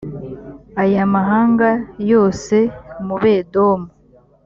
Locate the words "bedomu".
3.23-3.87